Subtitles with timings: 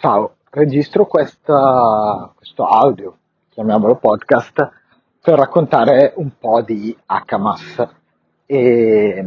[0.00, 3.18] Ciao, registro questa, questo audio,
[3.50, 4.70] chiamiamolo podcast,
[5.20, 7.86] per raccontare un po' di HMAS
[8.46, 9.26] e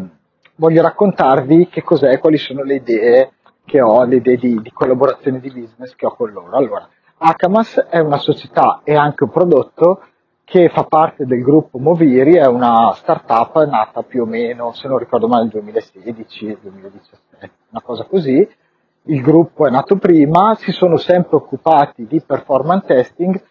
[0.55, 3.33] voglio raccontarvi che cos'è, quali sono le idee
[3.65, 6.57] che ho, le idee di, di collaborazione di business che ho con loro.
[6.57, 10.01] Allora, HMAS è una società e anche un prodotto
[10.43, 14.97] che fa parte del gruppo Moviri, è una startup nata più o meno, se non
[14.97, 18.61] ricordo male, nel 2016-2017, una cosa così,
[19.05, 23.41] il gruppo è nato prima, si sono sempre occupati di performance testing,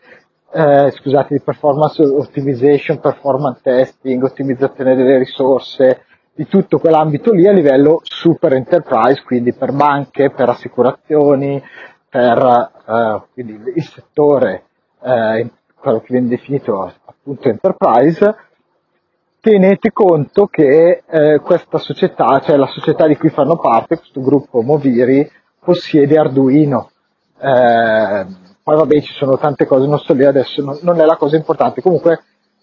[0.53, 7.53] eh, scusate, di performance optimization, performance testing, ottimizzazione delle risorse, di tutto quell'ambito lì a
[7.53, 11.63] livello super enterprise, quindi per banche, per assicurazioni,
[12.09, 13.43] per eh,
[13.75, 14.65] il settore,
[15.03, 18.37] eh, quello che viene definito appunto enterprise,
[19.41, 24.63] tenete conto che eh, questa società, cioè la società di cui fanno parte, questo gruppo
[24.63, 25.29] Moviri,
[25.65, 26.91] possiede Arduino.
[27.39, 28.27] Eh,
[28.63, 31.37] poi vabbè ci sono tante cose, non sto lì adesso, non, non è la cosa
[31.37, 31.83] importante.
[31.83, 32.23] Comunque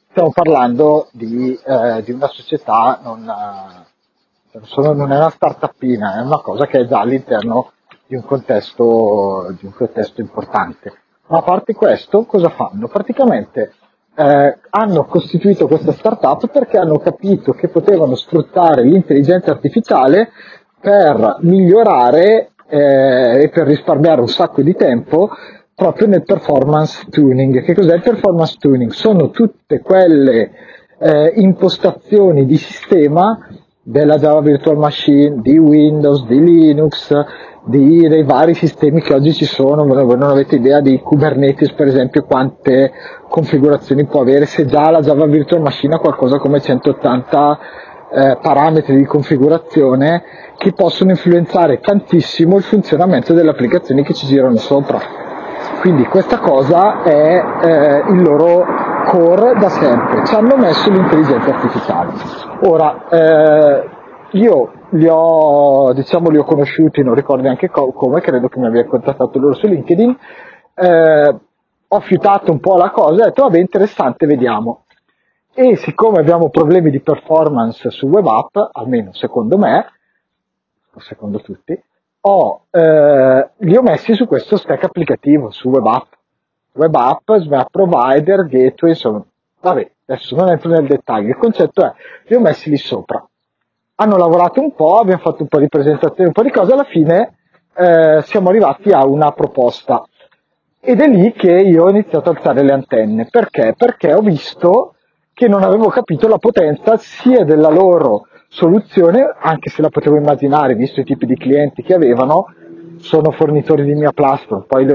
[0.09, 6.41] stiamo parlando di, eh, di una società, non, eh, non è una startupina, è una
[6.41, 7.71] cosa che è già all'interno
[8.07, 10.93] di un contesto, di un contesto importante.
[11.27, 12.87] Ma a parte questo, cosa fanno?
[12.87, 13.73] Praticamente
[14.15, 20.31] eh, hanno costituito questa startup perché hanno capito che potevano sfruttare l'intelligenza artificiale
[20.81, 25.29] per migliorare eh, e per risparmiare un sacco di tempo
[25.75, 27.63] proprio nel performance tuning.
[27.63, 28.91] Che cos'è il performance tuning?
[28.91, 30.51] Sono tutte quelle
[30.99, 33.47] eh, impostazioni di sistema
[33.81, 37.11] della Java Virtual Machine, di Windows, di Linux,
[37.63, 41.87] di, dei vari sistemi che oggi ci sono, voi non avete idea di Kubernetes per
[41.87, 42.91] esempio quante
[43.27, 47.59] configurazioni può avere, se già la Java Virtual Machine ha qualcosa come 180
[48.11, 50.23] eh, parametri di configurazione
[50.57, 54.99] che possono influenzare tantissimo il funzionamento delle applicazioni che ci girano sopra.
[55.79, 58.65] Quindi questa cosa è eh, il loro
[59.05, 62.13] core da sempre, ci hanno messo l'intelligenza artificiale.
[62.63, 63.89] Ora, eh,
[64.31, 68.67] io li ho, diciamo, li ho conosciuti, non ricordo neanche co- come, credo che mi
[68.67, 70.17] abbia contattato loro su LinkedIn,
[70.75, 71.35] eh,
[71.87, 74.83] ho fiutato un po' la cosa e ho detto vabbè interessante, vediamo.
[75.53, 79.85] E siccome abbiamo problemi di performance su web app, almeno secondo me,
[80.93, 81.81] o secondo tutti,
[82.21, 86.13] ho, eh, li ho messi su questo stack applicativo, su web app.
[86.73, 89.23] Web app, Smart Provider, Gateway, insomma,
[89.59, 91.91] vabbè, adesso non entro nel dettaglio, il concetto è,
[92.27, 93.25] li ho messi lì sopra.
[93.95, 96.85] Hanno lavorato un po', abbiamo fatto un po' di presentazioni, un po' di cose, alla
[96.85, 97.35] fine
[97.75, 100.05] eh, siamo arrivati a una proposta.
[100.79, 103.27] Ed è lì che io ho iniziato a alzare le antenne.
[103.29, 103.73] Perché?
[103.77, 104.93] Perché ho visto
[105.39, 110.75] che non avevo capito la potenza sia della loro soluzione, anche se la potevo immaginare,
[110.75, 112.47] visto i tipi di clienti che avevano,
[112.97, 114.85] sono fornitori di Mia Plastron, poi,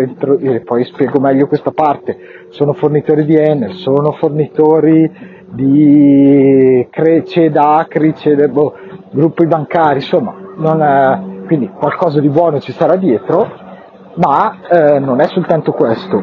[0.63, 2.19] poi spiego meglio questa parte,
[2.51, 5.11] sono fornitori di Enel, sono fornitori
[5.47, 6.87] di
[7.25, 8.75] Ceda, Acri, Ceda, boh,
[9.13, 13.51] gruppi bancari, insomma, è, quindi qualcosa di buono ci sarà dietro,
[14.17, 16.23] ma eh, non è soltanto questo,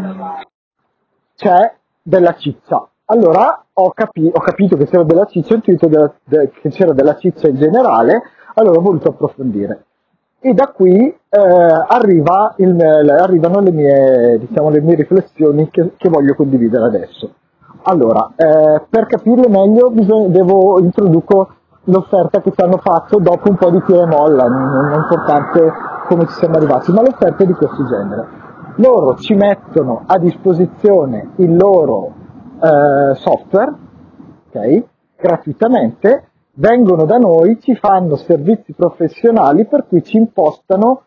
[1.36, 6.12] c'è della ciccia, allora ho, capi- ho capito che c'era della ciccia, ho intuito della,
[6.24, 8.22] de- che c'era della ciccia in generale,
[8.56, 9.84] allora ho voluto approfondire.
[10.40, 11.40] E da qui eh,
[11.88, 17.34] arriva il, arrivano le mie, diciamo, le mie riflessioni che, che, voglio condividere adesso.
[17.84, 21.56] Allora, eh, per capirle meglio bisogna, devo, introduco
[21.86, 25.72] l'offerta che ci hanno fatto dopo un po' di tira e molla, non è importante
[26.08, 28.40] come ci siamo arrivati, ma l'offerta è di questo genere.
[28.76, 32.14] Loro ci mettono a disposizione il loro
[32.62, 33.74] eh, software,
[34.48, 34.86] okay,
[35.18, 41.04] gratuitamente, vengono da noi, ci fanno servizi professionali per cui ci impostano,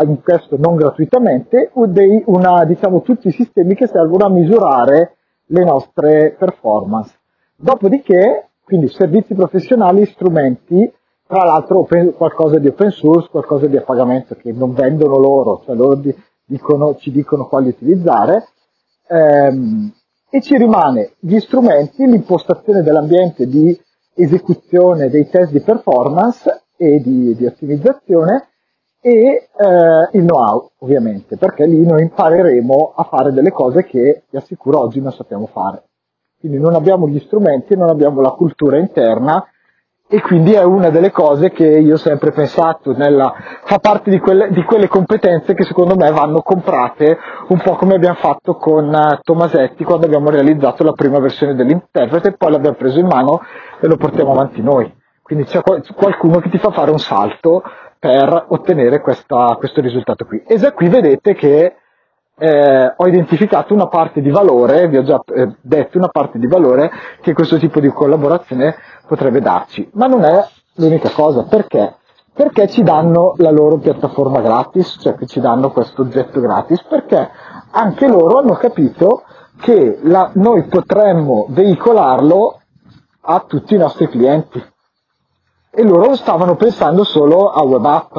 [0.00, 5.16] in questo non gratuitamente, una, diciamo, tutti i sistemi che servono a misurare
[5.46, 7.14] le nostre performance.
[7.56, 10.92] Dopodiché, quindi servizi professionali, strumenti,
[11.26, 15.62] tra l'altro open, qualcosa di open source, qualcosa di a pagamento che non vendono loro,
[15.64, 16.00] cioè loro
[16.44, 18.48] dicono, ci dicono quali utilizzare,
[19.08, 19.92] ehm,
[20.34, 23.78] e ci rimane gli strumenti, l'impostazione dell'ambiente di
[24.14, 28.48] esecuzione dei test di performance e di, di ottimizzazione
[28.98, 29.48] e eh,
[30.12, 35.02] il know-how ovviamente, perché lì noi impareremo a fare delle cose che vi assicuro oggi
[35.02, 35.90] non sappiamo fare.
[36.40, 39.44] Quindi non abbiamo gli strumenti, non abbiamo la cultura interna
[40.14, 43.32] e quindi è una delle cose che io ho sempre pensato, nella,
[43.64, 47.16] fa parte di quelle, di quelle, competenze che secondo me vanno comprate
[47.48, 52.28] un po' come abbiamo fatto con uh, Tomasetti quando abbiamo realizzato la prima versione dell'interprete
[52.28, 53.40] e poi l'abbiamo preso in mano
[53.80, 54.94] e lo portiamo avanti noi.
[55.22, 57.62] Quindi c'è qualcuno che ti fa fare un salto
[57.98, 60.42] per ottenere questa, questo risultato qui.
[60.46, 61.76] E già qui vedete che
[62.42, 66.48] eh, ho identificato una parte di valore, vi ho già eh, detto una parte di
[66.48, 66.90] valore
[67.20, 68.74] che questo tipo di collaborazione
[69.06, 70.44] potrebbe darci, ma non è
[70.74, 71.98] l'unica cosa, perché?
[72.34, 77.30] Perché ci danno la loro piattaforma gratis, cioè che ci danno questo oggetto gratis, perché
[77.70, 79.22] anche loro hanno capito
[79.60, 82.60] che la, noi potremmo veicolarlo
[83.20, 84.60] a tutti i nostri clienti.
[85.70, 88.18] E loro stavano pensando solo a web app,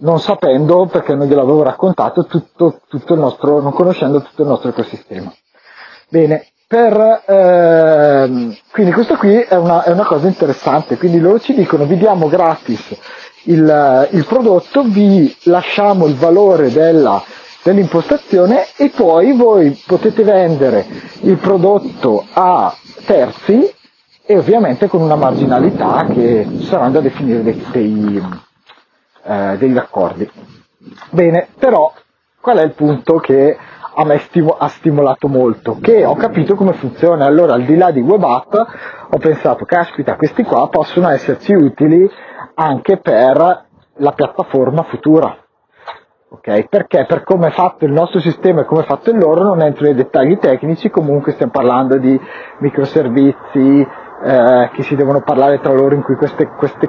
[0.00, 4.70] non sapendo, perché non gliel'avevo raccontato, tutto, tutto il nostro, non conoscendo tutto il nostro
[4.70, 5.32] ecosistema.
[6.08, 11.52] Bene, per, ehm, quindi questo qui è una, è una, cosa interessante, quindi loro ci
[11.52, 12.96] dicono vi diamo gratis
[13.44, 17.22] il, il prodotto, vi lasciamo il valore della,
[17.64, 20.86] dell'impostazione e poi voi potete vendere
[21.22, 22.72] il prodotto a
[23.04, 23.72] terzi
[24.24, 28.22] e ovviamente con una marginalità che saranno da definire dei, dei,
[29.22, 30.30] eh, degli accordi.
[31.10, 31.92] Bene, però
[32.40, 33.56] qual è il punto che
[33.94, 35.78] a me stimo, ha stimolato molto?
[35.80, 37.26] Che ho capito come funziona.
[37.26, 42.08] Allora, al di là di web app, ho pensato, caspita, questi qua possono esserci utili
[42.54, 45.36] anche per la piattaforma futura.
[46.32, 46.68] Okay?
[46.68, 49.60] Perché per come è fatto il nostro sistema e come è fatto il loro non
[49.62, 52.18] entro nei dettagli tecnici, comunque stiamo parlando di
[52.58, 53.86] microservizi
[54.22, 56.88] eh, che si devono parlare tra loro in cui queste, queste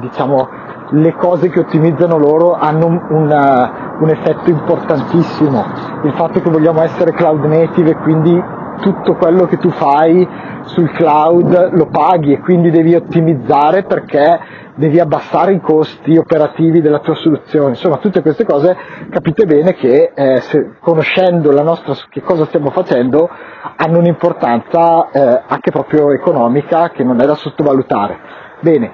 [0.00, 0.48] diciamo,
[0.92, 5.64] le cose che ottimizzano loro hanno un, un, un effetto importantissimo.
[6.02, 8.42] Il fatto che vogliamo essere cloud native e quindi
[8.80, 10.26] tutto quello che tu fai
[10.64, 14.40] sul cloud lo paghi e quindi devi ottimizzare perché
[14.74, 17.70] devi abbassare i costi operativi della tua soluzione.
[17.70, 18.76] Insomma, tutte queste cose
[19.10, 23.28] capite bene che eh, se, conoscendo la nostra, che cosa stiamo facendo
[23.76, 28.18] hanno un'importanza eh, anche proprio economica che non è da sottovalutare.
[28.60, 28.92] Bene,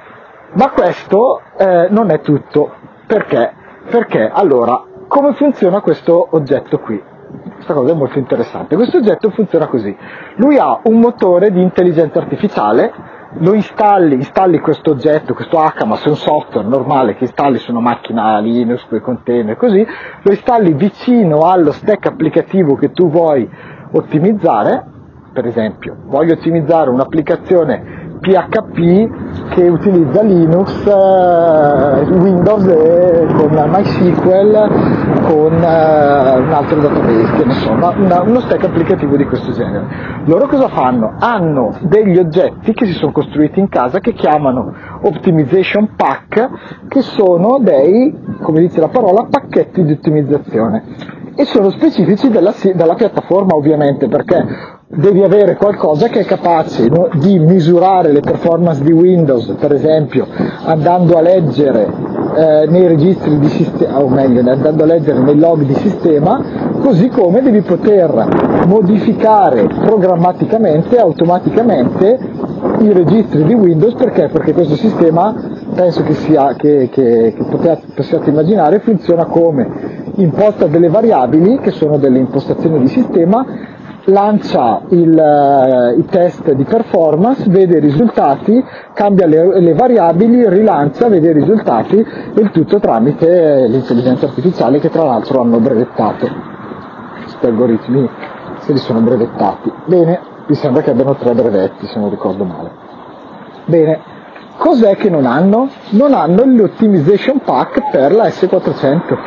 [0.52, 2.72] ma questo eh, non è tutto.
[3.06, 3.52] Perché?
[3.90, 7.02] Perché allora, come funziona questo oggetto qui?
[7.54, 8.76] Questa cosa è molto interessante.
[8.76, 9.94] Questo oggetto funziona così.
[10.36, 12.92] Lui ha un motore di intelligenza artificiale,
[13.40, 17.80] lo installi, installi questo oggetto, questo HMAS, è un software normale che installi su una
[17.80, 19.86] macchina Linux, con i container, così,
[20.22, 23.48] lo installi vicino allo stack applicativo che tu vuoi
[23.92, 24.84] ottimizzare,
[25.32, 34.68] per esempio, voglio ottimizzare un'applicazione PHP che utilizza Linux, eh, Windows e con MySQL,
[35.22, 39.86] con eh, un altro database, insomma, una, uno stack applicativo di questo genere.
[40.24, 41.14] Loro cosa fanno?
[41.18, 44.72] Hanno degli oggetti che si sono costruiti in casa che chiamano
[45.02, 52.30] Optimization Pack, che sono dei, come dice la parola, pacchetti di ottimizzazione e sono specifici
[52.30, 58.20] della, della piattaforma ovviamente perché devi avere qualcosa che è capace no, di misurare le
[58.20, 60.26] performance di Windows, per esempio,
[60.64, 61.86] andando a leggere
[62.34, 66.42] eh, nei registri di sistema, o meglio, andando a leggere nei log di sistema,
[66.80, 72.18] così come devi poter modificare programmaticamente, automaticamente
[72.78, 74.28] i registri di Windows perché?
[74.28, 75.34] Perché questo sistema
[75.74, 81.72] penso che, sia, che, che, che possiate, possiate immaginare funziona come imposta delle variabili che
[81.72, 83.76] sono delle impostazioni di sistema
[84.08, 88.62] lancia il, uh, i test di performance, vede i risultati,
[88.94, 94.90] cambia le, le, variabili, rilancia, vede i risultati e il tutto tramite l'intelligenza artificiale che
[94.90, 96.28] tra l'altro hanno brevettato.
[97.22, 98.08] Questi algoritmi
[98.60, 99.72] se li sono brevettati.
[99.84, 102.70] Bene, mi sembra che abbiano tre brevetti se non ricordo male.
[103.66, 104.00] Bene,
[104.56, 105.68] cos'è che non hanno?
[105.90, 109.18] Non hanno l'optimization pack per la S400.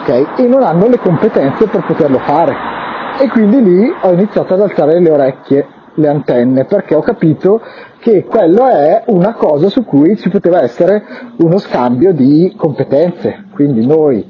[0.00, 0.26] Okay?
[0.36, 2.72] E non hanno le competenze per poterlo fare
[3.18, 7.60] e quindi lì ho iniziato ad alzare le orecchie, le antenne, perché ho capito
[8.00, 11.04] che quello è una cosa su cui ci poteva essere
[11.38, 14.26] uno scambio di competenze, quindi noi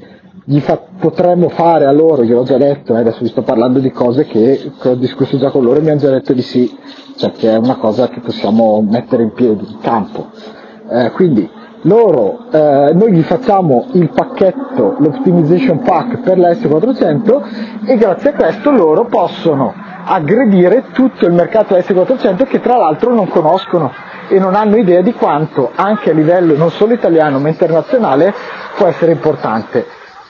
[0.59, 4.25] fa- potremmo fare a loro, gliel'ho già detto, eh, adesso vi sto parlando di cose
[4.25, 6.71] che, che, ho discusso già con loro e mi hanno già detto di sì,
[7.17, 10.29] cioè che è una cosa che possiamo mettere in piedi, in campo.
[10.89, 11.49] Eh, quindi
[11.85, 18.33] loro, eh, noi gli facciamo il pacchetto, l'optimization pack per la S400 e grazie a
[18.33, 19.73] questo loro possono
[20.05, 23.91] aggredire tutto il mercato S400 che tra l'altro non conoscono
[24.27, 28.33] e non hanno idea di quanto anche a livello non solo italiano ma internazionale
[28.75, 29.85] può essere importante.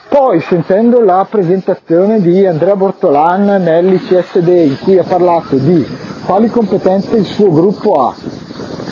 [0.07, 5.85] Poi sentendo la presentazione di Andrea Bortolan nell'ICSD in cui ha parlato di
[6.25, 8.13] quali competenze il suo gruppo ha,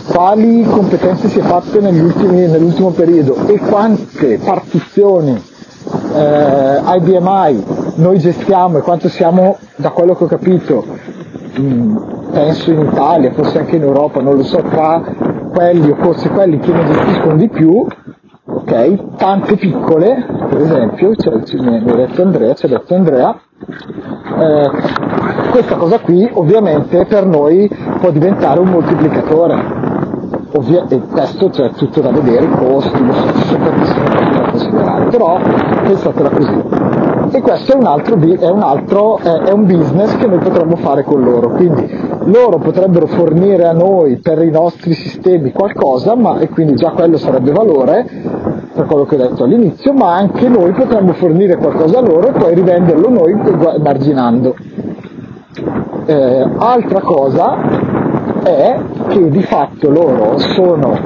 [0.08, 5.42] quali competenze si è fatte nell'ultimo periodo e quante partizioni
[6.14, 7.64] eh, IBMI
[7.96, 10.84] noi gestiamo e quanto siamo, da quello che ho capito,
[11.56, 15.02] mh, penso in Italia, forse anche in Europa, non lo so, tra
[15.54, 17.86] quelli o forse quelli che ne gestiscono di più,
[18.46, 19.16] ok?
[19.18, 23.40] Tante piccole, per esempio, cioè, mi ha detto Andrea, ci ha detto Andrea,
[24.40, 24.70] eh,
[25.52, 27.70] questa cosa qui ovviamente per noi
[28.00, 29.83] può diventare un moltiplicatore.
[30.56, 33.94] Ovvia- questo c'è tutto da vedere, i costi, tantissime cose
[34.34, 35.40] da considerare, però
[35.84, 36.64] pensatela così.
[37.32, 41.04] E questo è un altro, è un, altro è un business che noi potremmo fare
[41.04, 41.90] con loro, quindi
[42.26, 47.18] loro potrebbero fornire a noi per i nostri sistemi qualcosa, ma, e quindi già quello
[47.18, 48.06] sarebbe valore,
[48.76, 52.32] per quello che ho detto all'inizio, ma anche noi potremmo fornire qualcosa a loro e
[52.32, 53.36] poi rivenderlo noi
[53.82, 54.56] marginando.
[56.06, 57.93] Eh, altra cosa
[58.44, 58.78] è
[59.10, 61.00] che di fatto loro sono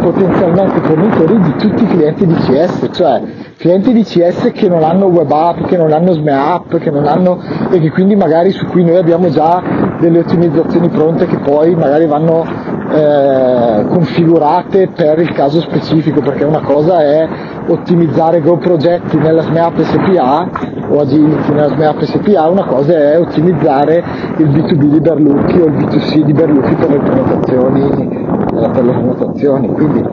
[0.00, 3.20] potenzialmente fornitori di tutti i clienti di CS, cioè
[3.56, 7.06] clienti di CS che non hanno web app, che non hanno SME app, che non
[7.06, 7.40] hanno
[7.70, 9.62] e che quindi magari su cui noi abbiamo già
[10.00, 16.60] delle ottimizzazioni pronte che poi magari vanno eh, configurate per il caso specifico, perché una
[16.60, 17.28] cosa è
[17.66, 20.48] ottimizzare Go progetti nella SMAP SPA
[20.88, 24.02] o Agility nella SMAP SPA, una cosa è ottimizzare
[24.38, 28.92] il B2B di Berlucchi o il B2C di Berlucchi per le prenotazioni, eh, per le
[28.92, 29.68] prenotazioni.
[29.68, 30.04] Quindi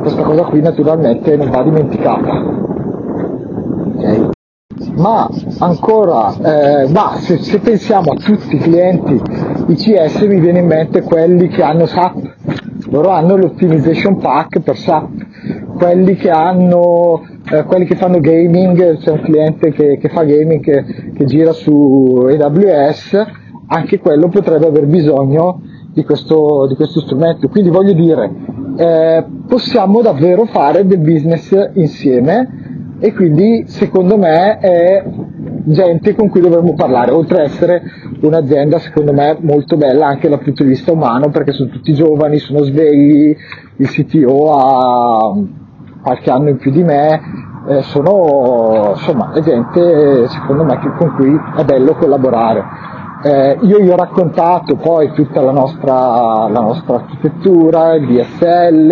[0.00, 2.61] questa cosa qui naturalmente non va dimenticata.
[4.94, 9.20] Ma ancora, eh, ma se, se pensiamo a tutti i clienti
[9.68, 12.36] ICS mi viene in mente quelli che hanno SAP,
[12.90, 15.08] loro hanno l'optimization pack per SAP,
[15.76, 20.62] quelli che hanno, eh, quelli che fanno gaming, c'è un cliente che, che fa gaming
[20.62, 20.84] che,
[21.14, 23.26] che, gira su AWS,
[23.68, 27.48] anche quello potrebbe aver bisogno di questo, di questo strumento.
[27.48, 28.30] Quindi voglio dire,
[28.76, 32.61] eh, possiamo davvero fare del business insieme
[33.04, 35.04] e quindi secondo me è
[35.64, 37.82] gente con cui dovremmo parlare, oltre ad essere
[38.20, 42.38] un'azienda secondo me molto bella anche dal punto di vista umano perché sono tutti giovani,
[42.38, 43.36] sono svegli,
[43.78, 45.36] il CTO ha
[46.00, 47.20] qualche anno in più di me,
[47.66, 52.62] eh, sono insomma gente secondo me con cui è bello collaborare.
[53.24, 58.90] Eh, io gli ho raccontato poi tutta la nostra, la nostra architettura, il DSL,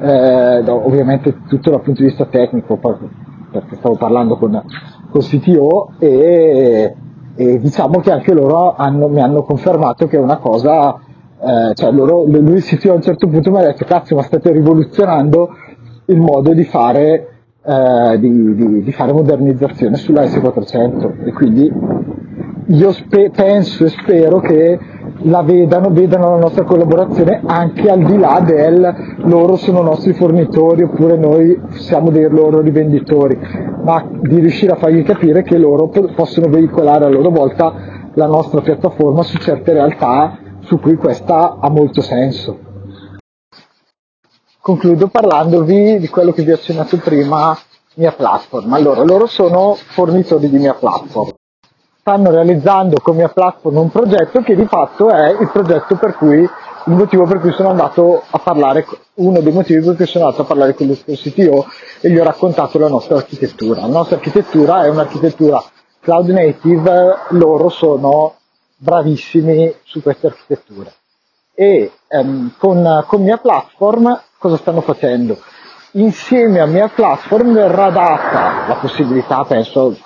[0.00, 2.76] eh, ovviamente tutto dal punto di vista tecnico,
[3.52, 4.60] perché stavo parlando con,
[5.10, 6.94] con CTO e,
[7.36, 10.98] e diciamo che anche loro hanno, mi hanno confermato che è una cosa,
[11.40, 14.22] eh, cioè loro, lui il CTO a un certo punto mi ha detto cazzo ma
[14.22, 15.50] state rivoluzionando
[16.06, 17.28] il modo di fare,
[17.64, 21.70] eh, di, di, di fare modernizzazione sulla S400 e quindi
[22.66, 24.78] io spe- penso e spero che
[25.24, 30.82] la vedano, vedano la nostra collaborazione anche al di là del loro sono nostri fornitori
[30.82, 33.38] oppure noi siamo dei loro rivenditori,
[33.82, 37.72] ma di riuscire a fargli capire che loro possono veicolare a loro volta
[38.14, 42.58] la nostra piattaforma su certe realtà su cui questa ha molto senso.
[44.60, 47.56] Concludo parlandovi di quello che vi ho accennato prima,
[47.94, 48.72] mia platform.
[48.72, 51.32] Allora, loro sono fornitori di mia platform
[52.02, 56.40] stanno realizzando con mia platform un progetto che di fatto è il progetto per cui
[56.40, 60.42] il motivo per cui sono andato a parlare, uno dei motivi per cui sono andato
[60.42, 61.64] a parlare con lo CTO
[62.00, 63.82] e gli ho raccontato la nostra architettura.
[63.82, 65.62] La nostra architettura è un'architettura
[66.00, 68.34] cloud native, loro sono
[68.78, 70.92] bravissimi su queste architetture.
[71.54, 75.38] E ehm, con, con mia platform cosa stanno facendo?
[75.92, 79.96] Insieme a mia platform verrà data la possibilità, penso,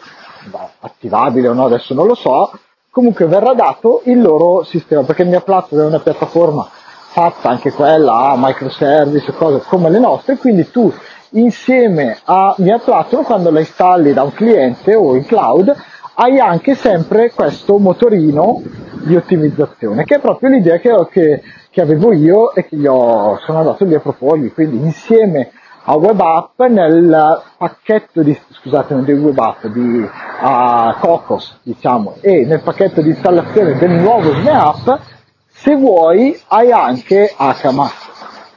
[0.81, 2.51] attivabile o no, adesso non lo so,
[2.91, 6.69] comunque verrà dato il loro sistema, perché il mia platform è una piattaforma
[7.17, 10.93] fatta anche quella a microservice, cose come le nostre, quindi tu
[11.31, 15.75] insieme a mia platform quando la installi da un cliente o in cloud
[16.15, 18.63] hai anche sempre questo motorino
[19.05, 23.59] di ottimizzazione, che è proprio l'idea che, che, che avevo io e che ho, sono
[23.59, 29.13] andato lì a proporgli, quindi insieme a web app nel pacchetto di, scusate, non di
[29.13, 35.01] web app, di uh, Cocos, diciamo, e nel pacchetto di installazione del nuovo SNAP,
[35.47, 38.11] se vuoi hai anche HMAS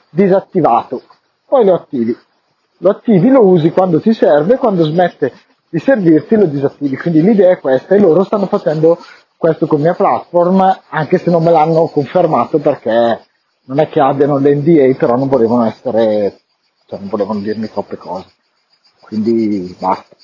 [0.09, 1.03] disattivato,
[1.47, 2.17] poi lo attivi.
[2.81, 5.33] Lo attivi, lo usi quando ti serve, quando smette
[5.69, 6.97] di servirti lo disattivi.
[6.97, 8.97] Quindi l'idea è questa e loro stanno facendo
[9.37, 13.19] questo con mia platform, anche se non me l'hanno confermato perché
[13.65, 16.39] non è che abbiano l'NDA, però non volevano essere
[16.89, 18.25] cioè non volevano dirmi troppe cose.
[18.99, 20.15] Quindi basta.